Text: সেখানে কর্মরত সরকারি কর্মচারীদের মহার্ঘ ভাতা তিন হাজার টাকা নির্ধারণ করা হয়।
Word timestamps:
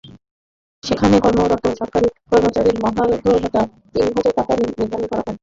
সেখানে 0.83 1.15
কর্মরত 1.19 1.63
সরকারি 1.79 2.07
কর্মচারীদের 2.31 2.75
মহার্ঘ 2.83 3.23
ভাতা 3.35 3.61
তিন 3.93 4.07
হাজার 4.15 4.33
টাকা 4.37 4.53
নির্ধারণ 4.59 5.03
করা 5.03 5.21
হয়। 5.21 5.37